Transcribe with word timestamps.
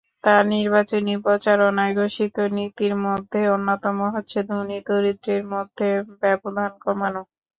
তাঁর 0.23 0.43
নির্বাচনী 0.53 1.13
প্রচারণায় 1.25 1.93
ঘোষিত 1.95 2.35
নীতির 2.55 2.93
মধ্যে 3.05 3.41
অন্যতম 3.55 3.97
হচ্ছে 4.13 4.37
ধনী-দরিদ্র্যের 4.49 5.43
মধ্যে 5.53 5.87
ব্যবধান 6.21 6.71
কমানো। 6.83 7.21